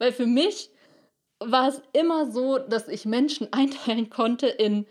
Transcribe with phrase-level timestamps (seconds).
[0.00, 0.70] Weil für mich
[1.38, 4.86] war es immer so, dass ich Menschen einteilen konnte in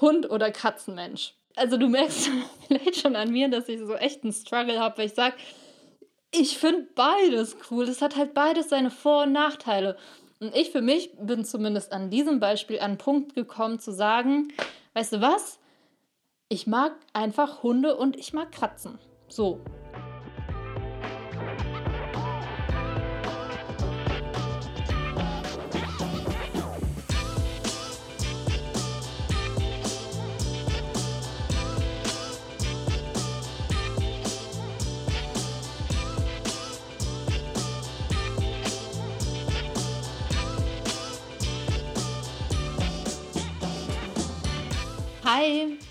[0.00, 1.34] Hund oder Katzenmensch.
[1.56, 2.30] Also du merkst
[2.68, 5.34] vielleicht schon an mir, dass ich so echt einen Struggle habe, weil ich sage,
[6.32, 7.84] ich finde beides cool.
[7.84, 9.96] Es hat halt beides seine Vor- und Nachteile.
[10.38, 14.52] Und ich für mich bin zumindest an diesem Beispiel an den Punkt gekommen zu sagen,
[14.94, 15.58] weißt du was?
[16.48, 18.98] Ich mag einfach Hunde und ich mag Katzen.
[19.28, 19.60] So.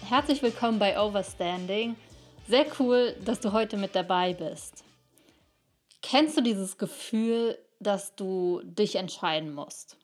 [0.10, 1.96] Herzlich willkommen bei Overstanding.
[2.48, 4.84] Sehr cool, dass du heute mit dabei bist.
[6.02, 9.98] Kennst du dieses Gefühl, dass du dich entscheiden musst?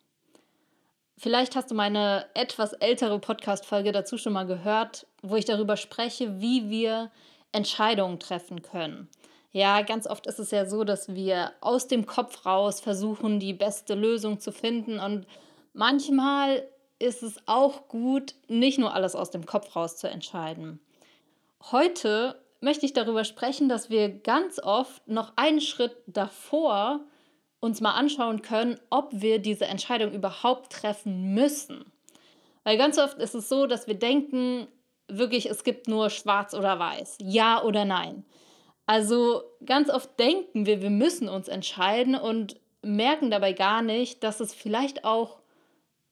[1.18, 6.40] Vielleicht hast du meine etwas ältere Podcast-Folge dazu schon mal gehört, wo ich darüber spreche,
[6.40, 7.10] wie wir
[7.52, 9.10] Entscheidungen treffen können.
[9.54, 13.54] Ja, ganz oft ist es ja so, dass wir aus dem Kopf raus versuchen, die
[13.54, 15.26] beste Lösung zu finden und
[15.74, 16.68] manchmal
[17.00, 20.80] ist es auch gut, nicht nur alles aus dem Kopf raus zu entscheiden.
[21.72, 27.02] Heute möchte ich darüber sprechen, dass wir ganz oft noch einen Schritt davor
[27.60, 31.92] uns mal anschauen können, ob wir diese Entscheidung überhaupt treffen müssen.
[32.64, 34.68] Weil ganz oft ist es so, dass wir denken,
[35.08, 38.26] wirklich, es gibt nur schwarz oder weiß, ja oder nein.
[38.88, 44.40] Also ganz oft denken wir, wir müssen uns entscheiden und merken dabei gar nicht, dass
[44.40, 45.40] es vielleicht auch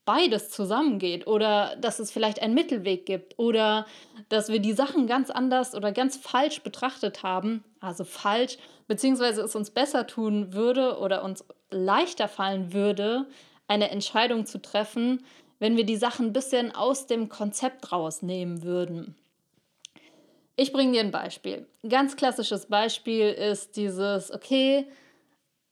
[0.06, 3.86] beides zusammengeht oder dass es vielleicht einen Mittelweg gibt oder
[4.30, 9.56] dass wir die Sachen ganz anders oder ganz falsch betrachtet haben, also falsch, beziehungsweise es
[9.56, 13.28] uns besser tun würde oder uns leichter fallen würde,
[13.68, 15.24] eine Entscheidung zu treffen,
[15.60, 19.16] wenn wir die Sachen ein bisschen aus dem Konzept rausnehmen würden.
[20.56, 21.66] Ich bringe dir ein Beispiel.
[21.88, 24.86] Ganz klassisches Beispiel ist dieses, okay,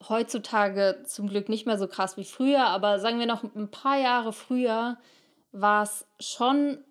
[0.09, 3.99] heutzutage zum Glück nicht mehr so krass wie früher, aber sagen wir noch ein paar
[3.99, 4.97] Jahre früher
[5.51, 6.83] war es schon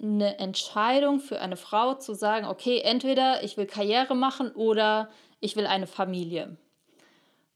[0.00, 5.08] eine Entscheidung für eine Frau zu sagen, okay, entweder ich will Karriere machen oder
[5.40, 6.56] ich will eine Familie.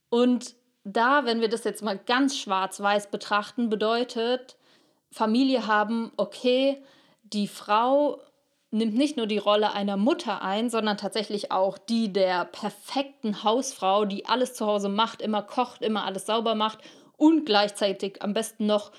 [0.08, 4.56] Und da, wenn wir das jetzt mal ganz schwarz-weiß betrachten, bedeutet
[5.10, 6.82] Familie haben, okay,
[7.22, 8.20] die Frau
[8.72, 14.06] nimmt nicht nur die Rolle einer Mutter ein, sondern tatsächlich auch die der perfekten Hausfrau,
[14.06, 16.78] die alles zu Hause macht, immer kocht, immer alles sauber macht
[17.18, 18.90] und gleichzeitig am besten noch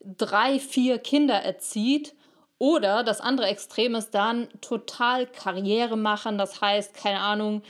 [0.00, 2.14] drei, vier Kinder erzieht.
[2.58, 7.62] Oder das andere Extrem ist dann total Karriere machen, das heißt, keine Ahnung,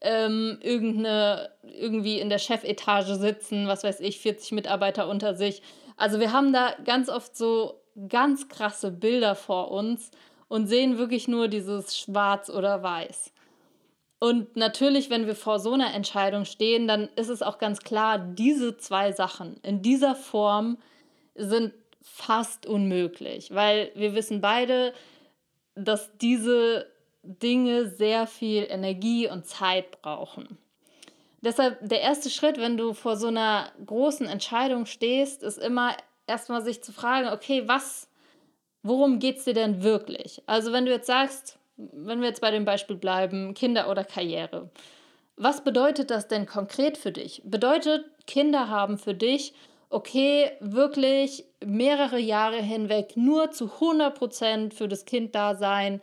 [0.00, 5.62] ähm, irgendeine, irgendwie in der Chefetage sitzen, was weiß ich, 40 Mitarbeiter unter sich.
[5.96, 10.10] Also wir haben da ganz oft so ganz krasse Bilder vor uns
[10.52, 13.32] und sehen wirklich nur dieses Schwarz oder Weiß.
[14.18, 18.18] Und natürlich, wenn wir vor so einer Entscheidung stehen, dann ist es auch ganz klar,
[18.18, 20.76] diese zwei Sachen in dieser Form
[21.34, 24.92] sind fast unmöglich, weil wir wissen beide,
[25.74, 26.86] dass diese
[27.22, 30.58] Dinge sehr viel Energie und Zeit brauchen.
[31.40, 35.96] Deshalb der erste Schritt, wenn du vor so einer großen Entscheidung stehst, ist immer
[36.26, 38.11] erstmal sich zu fragen, okay, was
[38.82, 40.42] worum geht es dir denn wirklich?
[40.46, 44.70] Also wenn du jetzt sagst, wenn wir jetzt bei dem Beispiel bleiben, Kinder oder Karriere,
[45.36, 47.42] was bedeutet das denn konkret für dich?
[47.44, 49.54] Bedeutet Kinder haben für dich,
[49.88, 56.00] okay, wirklich mehrere Jahre hinweg nur zu 100% für das Kind da sein?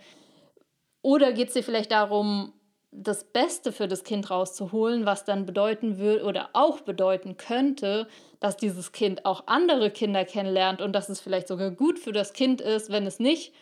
[1.01, 2.53] Oder geht es dir vielleicht darum,
[2.91, 8.07] das Beste für das Kind rauszuholen, was dann bedeuten will oder auch bedeuten könnte,
[8.39, 12.33] dass dieses Kind auch andere Kinder kennenlernt und dass es vielleicht sogar gut für das
[12.33, 13.53] Kind ist, wenn es nicht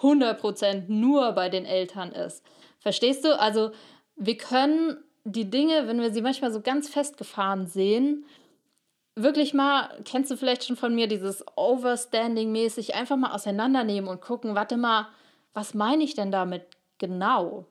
[0.00, 2.44] 100% nur bei den Eltern ist.
[2.78, 3.38] Verstehst du?
[3.38, 3.72] Also
[4.14, 8.24] wir können die Dinge, wenn wir sie manchmal so ganz festgefahren sehen,
[9.16, 14.54] wirklich mal, kennst du vielleicht schon von mir, dieses Overstanding-mäßig, einfach mal auseinandernehmen und gucken,
[14.54, 15.08] warte mal,
[15.54, 16.62] was meine ich denn damit
[16.98, 17.64] genau?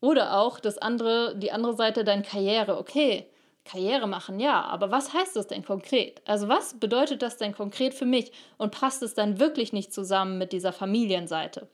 [0.00, 2.78] Oder auch das andere, die andere Seite, deine Karriere.
[2.78, 3.26] Okay,
[3.66, 6.22] Karriere machen, ja, aber was heißt das denn konkret?
[6.24, 10.38] Also was bedeutet das denn konkret für mich und passt es dann wirklich nicht zusammen
[10.38, 11.68] mit dieser Familienseite?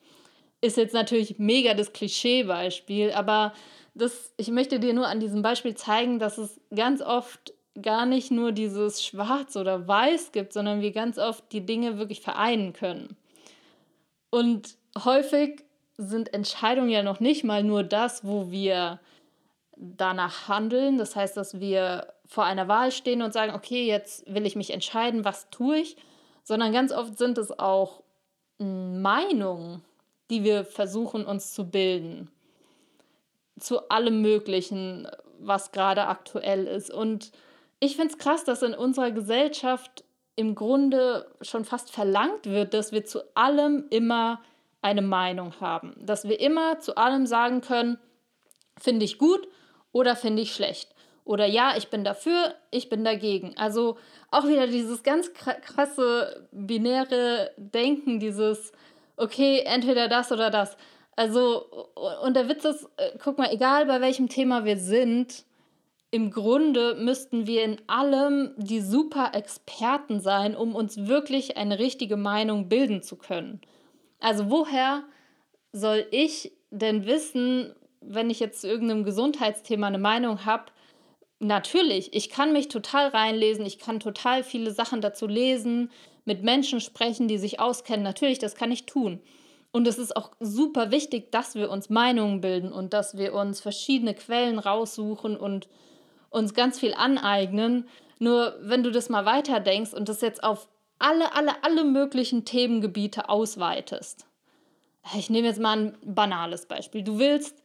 [0.60, 3.52] Ist jetzt natürlich mega das Klischeebeispiel, aber
[3.94, 8.30] das, ich möchte dir nur an diesem Beispiel zeigen, dass es ganz oft gar nicht
[8.30, 13.16] nur dieses Schwarz oder Weiß gibt, sondern wir ganz oft die Dinge wirklich vereinen können.
[14.30, 15.62] Und häufig
[15.96, 19.00] sind Entscheidungen ja noch nicht mal nur das, wo wir
[19.76, 20.98] danach handeln.
[20.98, 24.70] Das heißt, dass wir vor einer Wahl stehen und sagen, okay, jetzt will ich mich
[24.70, 25.96] entscheiden, was tue ich,
[26.44, 28.02] sondern ganz oft sind es auch
[28.58, 29.82] hm, Meinungen,
[30.30, 32.30] die wir versuchen uns zu bilden
[33.62, 36.90] zu allem Möglichen, was gerade aktuell ist.
[36.90, 37.32] Und
[37.80, 40.04] ich finde es krass, dass in unserer Gesellschaft
[40.36, 44.40] im Grunde schon fast verlangt wird, dass wir zu allem immer
[44.82, 45.94] eine Meinung haben.
[46.00, 47.98] Dass wir immer zu allem sagen können,
[48.78, 49.48] finde ich gut
[49.92, 50.94] oder finde ich schlecht.
[51.24, 53.56] Oder ja, ich bin dafür, ich bin dagegen.
[53.56, 53.96] Also
[54.30, 58.72] auch wieder dieses ganz krasse binäre Denken, dieses,
[59.16, 60.76] okay, entweder das oder das.
[61.14, 61.90] Also,
[62.24, 65.44] und der Witz ist, äh, guck mal, egal bei welchem Thema wir sind,
[66.10, 72.16] im Grunde müssten wir in allem die super Experten sein, um uns wirklich eine richtige
[72.16, 73.60] Meinung bilden zu können.
[74.22, 75.02] Also woher
[75.72, 80.66] soll ich denn wissen, wenn ich jetzt zu irgendeinem Gesundheitsthema eine Meinung habe?
[81.40, 85.90] Natürlich, ich kann mich total reinlesen, ich kann total viele Sachen dazu lesen,
[86.24, 88.04] mit Menschen sprechen, die sich auskennen.
[88.04, 89.20] Natürlich, das kann ich tun.
[89.72, 93.60] Und es ist auch super wichtig, dass wir uns Meinungen bilden und dass wir uns
[93.60, 95.66] verschiedene Quellen raussuchen und
[96.30, 97.88] uns ganz viel aneignen.
[98.20, 100.68] Nur wenn du das mal weiterdenkst und das jetzt auf
[101.02, 104.26] alle, alle, alle möglichen Themengebiete ausweitest.
[105.16, 107.02] Ich nehme jetzt mal ein banales Beispiel.
[107.02, 107.62] Du willst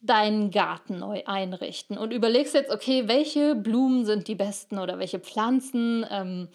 [0.00, 5.18] deinen Garten neu einrichten und überlegst jetzt, okay, welche Blumen sind die besten oder welche
[5.18, 6.48] Pflanzen ähm,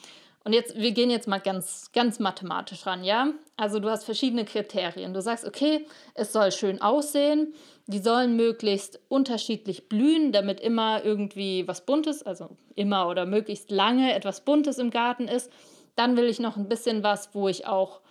[0.46, 3.30] und jetzt, wir gehen jetzt mal ganz, ganz mathematisch ran, ja?
[3.56, 5.14] Also du hast verschiedene Kriterien.
[5.14, 5.86] Du sagst, okay,
[6.16, 7.54] es soll schön aussehen,
[7.88, 14.14] die sollen möglichst unterschiedlich blühen, damit immer irgendwie was Buntes, also immer oder möglichst lange
[14.14, 15.50] etwas Buntes im Garten ist.
[15.96, 18.02] Dann will ich noch ein bisschen was, wo ich auch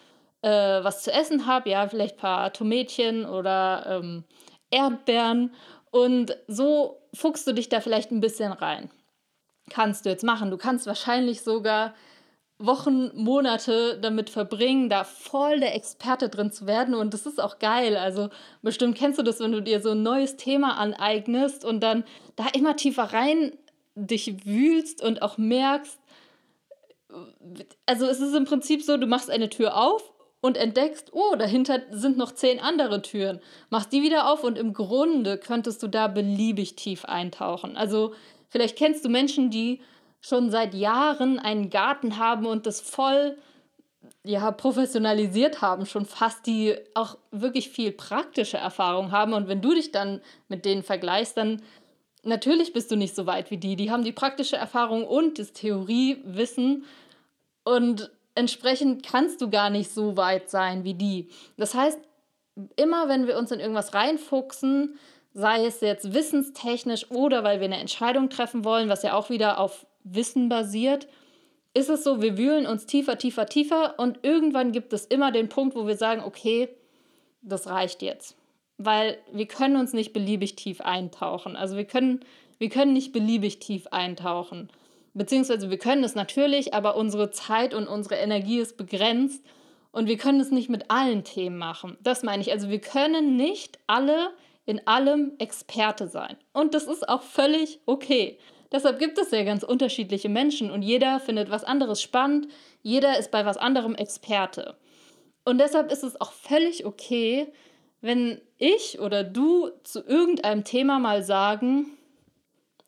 [0.42, 4.24] äh, was zu essen habe, ja, vielleicht ein paar Tomätchen oder ähm,
[4.70, 5.54] Erdbeeren.
[5.90, 8.90] Und so fuchst du dich da vielleicht ein bisschen rein.
[9.70, 10.50] Kannst du jetzt machen.
[10.50, 11.94] Du kannst wahrscheinlich sogar
[12.58, 16.94] Wochen, Monate damit verbringen, da voll der Experte drin zu werden.
[16.94, 17.96] Und das ist auch geil.
[17.96, 18.28] Also
[18.62, 22.04] bestimmt kennst du das, wenn du dir so ein neues Thema aneignest und dann
[22.36, 23.52] da immer tiefer rein
[23.94, 25.98] dich wühlst und auch merkst,
[27.86, 31.80] also es ist im Prinzip so, du machst eine Tür auf und entdeckst, oh, dahinter
[31.90, 33.40] sind noch zehn andere Türen.
[33.70, 37.76] Machst die wieder auf und im Grunde könntest du da beliebig tief eintauchen.
[37.76, 38.14] Also
[38.48, 39.80] vielleicht kennst du Menschen, die
[40.20, 43.36] schon seit Jahren einen Garten haben und das voll
[44.24, 49.32] ja, professionalisiert haben, schon fast, die auch wirklich viel praktische Erfahrung haben.
[49.32, 51.62] Und wenn du dich dann mit denen vergleichst, dann
[52.22, 53.76] natürlich bist du nicht so weit wie die.
[53.76, 56.84] Die haben die praktische Erfahrung und das Theoriewissen.
[57.64, 61.28] Und entsprechend kannst du gar nicht so weit sein wie die.
[61.56, 61.98] Das heißt,
[62.76, 64.98] immer wenn wir uns in irgendwas reinfuchsen,
[65.34, 69.58] sei es jetzt wissenstechnisch oder weil wir eine Entscheidung treffen wollen, was ja auch wieder
[69.58, 71.08] auf Wissen basiert,
[71.74, 75.48] ist es so, wir wühlen uns tiefer, tiefer, tiefer und irgendwann gibt es immer den
[75.48, 76.68] Punkt, wo wir sagen, okay,
[77.40, 78.36] das reicht jetzt.
[78.76, 81.56] Weil wir können uns nicht beliebig tief eintauchen.
[81.56, 82.20] Also wir können,
[82.58, 84.68] wir können nicht beliebig tief eintauchen.
[85.14, 89.44] Beziehungsweise wir können es natürlich, aber unsere Zeit und unsere Energie ist begrenzt
[89.90, 91.98] und wir können es nicht mit allen Themen machen.
[92.00, 92.50] Das meine ich.
[92.50, 94.30] Also wir können nicht alle
[94.64, 96.36] in allem Experte sein.
[96.52, 98.38] Und das ist auch völlig okay.
[98.70, 102.48] Deshalb gibt es ja ganz unterschiedliche Menschen und jeder findet was anderes spannend,
[102.80, 104.76] jeder ist bei was anderem Experte.
[105.44, 107.52] Und deshalb ist es auch völlig okay,
[108.00, 111.86] wenn ich oder du zu irgendeinem Thema mal sagen,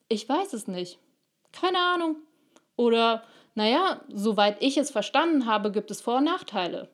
[0.09, 0.99] ich weiß es nicht,
[1.59, 2.17] keine Ahnung.
[2.77, 6.89] Oder, naja, soweit ich es verstanden habe, gibt es Vor- und Nachteile.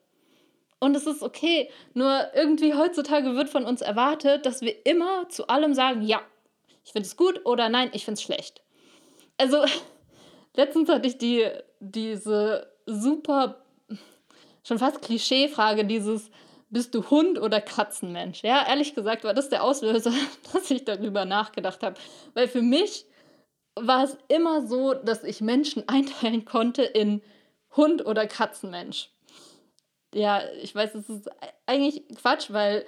[0.79, 1.71] Und es ist okay.
[1.95, 6.21] Nur irgendwie heutzutage wird von uns erwartet, dass wir immer zu allem sagen, ja,
[6.85, 8.63] ich finde es gut oder nein, ich finde es schlecht
[9.41, 9.65] also
[10.55, 11.49] letztens hatte ich die,
[11.81, 13.63] diese super,
[14.63, 16.31] schon fast Klischee-Frage, dieses,
[16.69, 18.43] bist du Hund oder Katzenmensch?
[18.43, 20.13] Ja, ehrlich gesagt war das der Auslöser,
[20.53, 21.99] dass ich darüber nachgedacht habe.
[22.35, 23.07] Weil für mich
[23.87, 27.23] war es immer so, dass ich Menschen einteilen konnte in
[27.77, 29.11] Hund oder Katzenmensch
[30.15, 31.31] ja, ich weiß, es ist
[31.67, 32.85] eigentlich Quatsch, weil,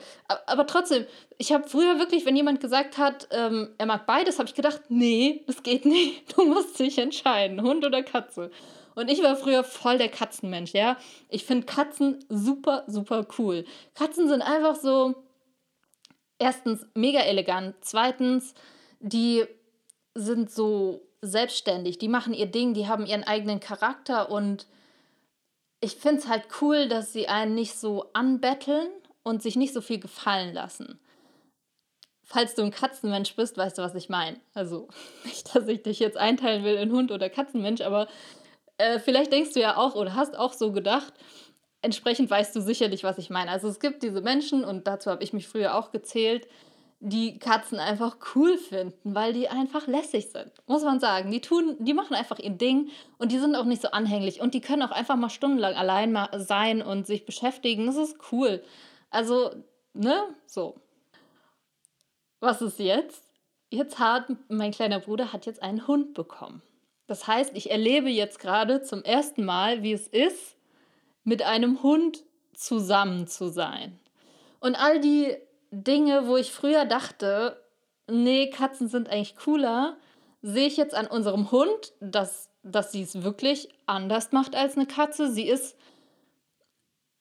[0.47, 1.07] aber trotzdem,
[1.39, 4.83] ich habe früher wirklich, wenn jemand gesagt hat, ähm, er mag beides, habe ich gedacht,
[4.89, 6.23] nee, das geht nicht.
[6.37, 8.51] Du musst dich entscheiden, Hund oder Katze.
[8.95, 10.97] Und ich war früher voll der Katzenmensch, ja.
[11.29, 13.65] Ich finde Katzen super, super cool.
[13.95, 15.15] Katzen sind einfach so,
[16.39, 18.55] erstens mega elegant, zweitens,
[18.99, 19.47] die
[20.15, 24.67] sind so selbstständig, die machen ihr Ding, die haben ihren eigenen Charakter und
[25.81, 28.89] ich finde es halt cool, dass sie einen nicht so anbetteln
[29.23, 30.99] und sich nicht so viel gefallen lassen.
[32.25, 34.41] falls du ein Katzenmensch bist, weißt du, was ich meine.
[34.55, 34.89] Also
[35.25, 38.09] nicht, dass ich dich jetzt einteilen will in Hund oder Katzenmensch, aber
[38.79, 41.13] äh, vielleicht denkst du ja auch oder hast auch so gedacht.
[41.83, 43.51] Entsprechend weißt du sicherlich, was ich meine.
[43.51, 46.47] Also es gibt diese Menschen, und dazu habe ich mich früher auch gezählt,
[47.05, 51.33] die Katzen einfach cool finden, weil die einfach lässig sind, muss man sagen.
[51.33, 54.55] Die tun, die machen einfach ihr Ding und die sind auch nicht so anhänglich und
[54.55, 57.87] die können auch einfach mal stundenlang allein mal sein und sich beschäftigen.
[57.87, 58.63] Das ist cool.
[59.11, 59.51] Also,
[59.95, 60.17] ne,
[60.47, 60.77] so.
[62.39, 63.25] Was ist jetzt?
[63.69, 66.63] Jetzt hat mein kleiner Bruder hat jetzt einen Hund bekommen.
[67.09, 70.57] Das heißt, ich erlebe jetzt gerade zum ersten Mal, wie es ist,
[71.25, 72.23] mit einem Hund
[72.55, 73.99] zusammen zu sein.
[74.61, 75.37] Und all die
[75.73, 77.61] Dinge, wo ich früher dachte,
[78.07, 79.97] nee, Katzen sind eigentlich cooler,
[80.43, 84.87] sehe ich jetzt an unserem Hund, dass, dass sie es wirklich anders macht als eine
[84.87, 85.33] Katze.
[85.33, 85.77] Sie ist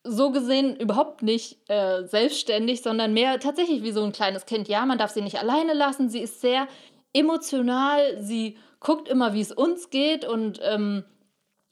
[0.03, 4.67] so gesehen überhaupt nicht äh, selbstständig, sondern mehr tatsächlich wie so ein kleines Kind.
[4.67, 6.10] Ja, man darf sie nicht alleine lassen.
[6.10, 6.67] Sie ist sehr
[7.13, 8.22] emotional.
[8.22, 11.05] Sie guckt immer, wie es uns geht und ähm,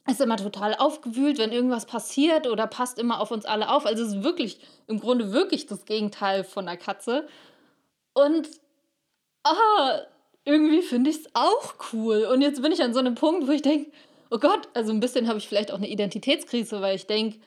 [0.06, 3.86] ist immer total aufgewühlt, wenn irgendwas passiert oder passt immer auf uns alle auf.
[3.86, 7.28] Also es ist wirklich, im Grunde wirklich das Gegenteil von einer Katze.
[8.14, 8.48] Und
[9.44, 10.00] ah,
[10.44, 12.24] irgendwie finde ich es auch cool.
[12.24, 13.90] Und jetzt bin ich an so einem Punkt, wo ich denke,
[14.30, 17.38] oh Gott, also ein bisschen habe ich vielleicht auch eine Identitätskrise, weil ich denke,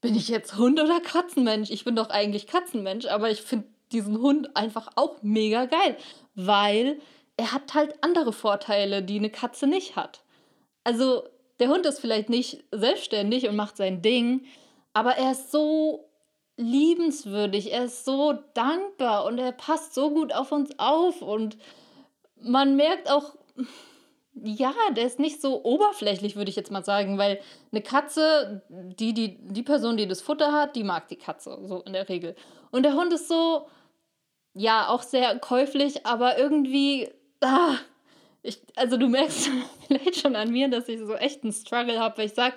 [0.00, 1.70] bin ich jetzt Hund oder Katzenmensch?
[1.70, 5.96] Ich bin doch eigentlich Katzenmensch, aber ich finde diesen Hund einfach auch mega geil,
[6.34, 7.00] weil
[7.36, 10.22] er hat halt andere Vorteile, die eine Katze nicht hat.
[10.84, 11.24] Also
[11.60, 14.46] der Hund ist vielleicht nicht selbstständig und macht sein Ding,
[14.92, 16.08] aber er ist so
[16.56, 21.56] liebenswürdig, er ist so dankbar und er passt so gut auf uns auf und
[22.42, 23.34] man merkt auch,
[24.34, 27.40] ja, der ist nicht so oberflächlich, würde ich jetzt mal sagen, weil
[27.72, 31.82] eine Katze, die, die, die Person, die das Futter hat, die mag die Katze, so
[31.82, 32.36] in der Regel.
[32.70, 33.66] Und der Hund ist so,
[34.54, 37.08] ja, auch sehr käuflich, aber irgendwie,
[37.42, 37.76] ah,
[38.42, 39.50] ich, also du merkst
[39.86, 42.54] vielleicht schon an mir, dass ich so echt einen Struggle habe, weil ich sage,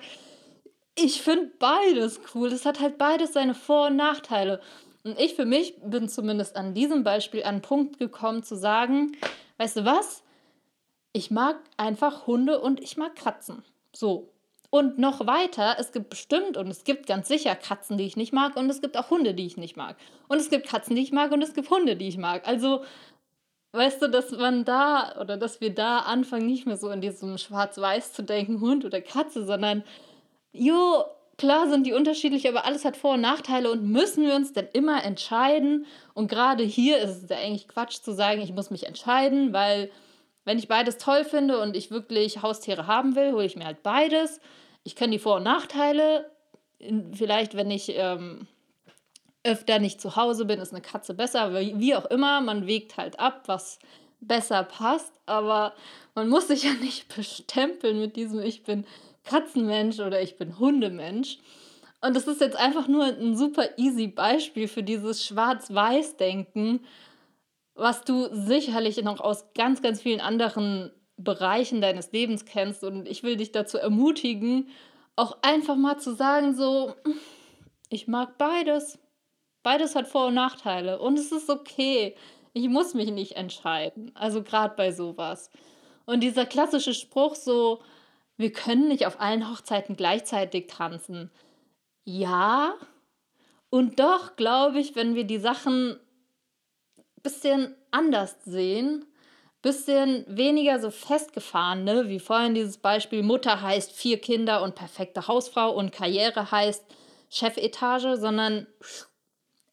[0.96, 2.48] ich finde beides cool.
[2.48, 4.60] Es hat halt beides seine Vor- und Nachteile.
[5.02, 9.16] Und ich für mich bin zumindest an diesem Beispiel an einen Punkt gekommen zu sagen,
[9.58, 10.22] weißt du was?
[11.12, 13.62] Ich mag einfach Hunde und ich mag Katzen.
[13.94, 14.30] So.
[14.70, 18.32] Und noch weiter, es gibt bestimmt und es gibt ganz sicher Katzen, die ich nicht
[18.32, 19.96] mag und es gibt auch Hunde, die ich nicht mag.
[20.26, 22.48] Und es gibt Katzen, die ich mag und es gibt Hunde, die ich mag.
[22.48, 22.82] Also
[23.74, 27.38] Weißt du, dass man da oder dass wir da anfangen, nicht mehr so in diesem
[27.38, 29.82] Schwarz-Weiß zu denken, Hund oder Katze, sondern,
[30.52, 31.04] jo,
[31.38, 34.68] klar sind die unterschiedlich, aber alles hat Vor- und Nachteile und müssen wir uns denn
[34.72, 35.86] immer entscheiden?
[36.14, 39.90] Und gerade hier ist es ja eigentlich Quatsch zu sagen, ich muss mich entscheiden, weil
[40.44, 43.82] wenn ich beides toll finde und ich wirklich Haustiere haben will, hole ich mir halt
[43.82, 44.40] beides.
[44.84, 46.30] Ich kenne die Vor- und Nachteile.
[47.12, 48.46] Vielleicht, wenn ich ähm,
[49.44, 51.52] öfter nicht zu Hause bin, ist eine Katze besser.
[51.54, 53.78] Wie auch immer, man wägt halt ab, was
[54.20, 55.12] besser passt.
[55.26, 55.74] Aber
[56.14, 58.86] man muss sich ja nicht bestempeln mit diesem Ich bin
[59.24, 61.38] Katzenmensch oder ich bin Hundemensch.
[62.00, 66.80] Und das ist jetzt einfach nur ein super easy Beispiel für dieses Schwarz-Weiß-Denken,
[67.74, 72.84] was du sicherlich noch aus ganz, ganz vielen anderen Bereichen deines Lebens kennst.
[72.84, 74.68] Und ich will dich dazu ermutigen,
[75.16, 76.94] auch einfach mal zu sagen, so,
[77.88, 78.98] ich mag beides.
[79.64, 82.14] Beides hat Vor- und Nachteile und es ist okay.
[82.52, 84.12] Ich muss mich nicht entscheiden.
[84.14, 85.50] Also gerade bei sowas.
[86.04, 87.80] Und dieser klassische Spruch so,
[88.36, 91.30] wir können nicht auf allen Hochzeiten gleichzeitig tanzen.
[92.04, 92.74] Ja,
[93.70, 95.98] und doch glaube ich, wenn wir die Sachen
[96.98, 99.06] ein bisschen anders sehen,
[99.62, 102.10] bisschen weniger so festgefahren, ne?
[102.10, 106.84] wie vorhin dieses Beispiel, Mutter heißt vier Kinder und perfekte Hausfrau und Karriere heißt
[107.30, 108.66] Chefetage, sondern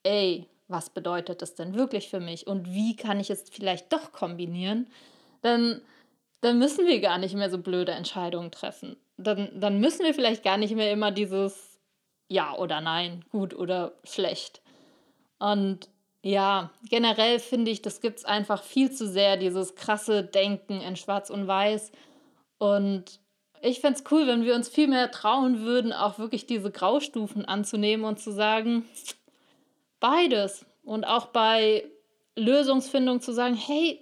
[0.04, 4.12] ey, was bedeutet das denn wirklich für mich und wie kann ich es vielleicht doch
[4.12, 4.88] kombinieren,
[5.42, 5.82] dann,
[6.42, 8.96] dann müssen wir gar nicht mehr so blöde Entscheidungen treffen.
[9.18, 11.80] Dann, dann müssen wir vielleicht gar nicht mehr immer dieses
[12.30, 14.62] Ja oder Nein, gut oder schlecht.
[15.40, 15.90] Und
[16.24, 20.96] ja, generell finde ich, das gibt es einfach viel zu sehr, dieses krasse Denken in
[20.96, 21.92] Schwarz und Weiß.
[22.60, 23.20] Und
[23.62, 27.46] ich fände es cool, wenn wir uns viel mehr trauen würden, auch wirklich diese Graustufen
[27.46, 28.86] anzunehmen und zu sagen,
[30.02, 30.66] beides.
[30.84, 31.86] Und auch bei
[32.36, 34.02] Lösungsfindung zu sagen, hey,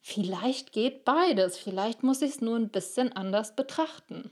[0.00, 4.30] vielleicht geht beides, vielleicht muss ich es nur ein bisschen anders betrachten.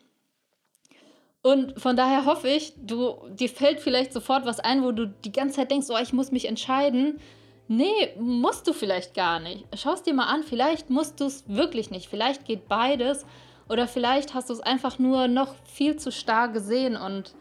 [1.43, 5.33] Und von daher hoffe ich, du, dir fällt vielleicht sofort was ein, wo du die
[5.33, 7.19] ganze Zeit denkst, oh, ich muss mich entscheiden.
[7.67, 9.65] Nee, musst du vielleicht gar nicht.
[9.75, 12.09] Schau es dir mal an, vielleicht musst du es wirklich nicht.
[12.09, 13.25] Vielleicht geht beides
[13.69, 17.33] oder vielleicht hast du es einfach nur noch viel zu stark gesehen und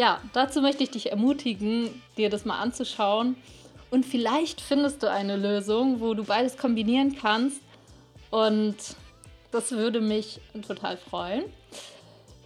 [0.00, 3.36] ja, dazu möchte ich dich ermutigen, dir das mal anzuschauen
[3.90, 7.60] Und vielleicht findest du eine Lösung, wo du beides kombinieren kannst.
[8.30, 8.76] Und
[9.50, 11.44] das würde mich total freuen.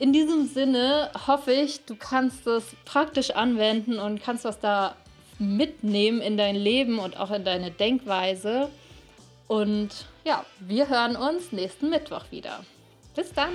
[0.00, 4.96] In diesem Sinne hoffe ich, du kannst es praktisch anwenden und kannst was da
[5.38, 8.68] mitnehmen in dein Leben und auch in deine Denkweise.
[9.46, 12.64] Und ja, wir hören uns nächsten Mittwoch wieder.
[13.14, 13.52] Bis dann!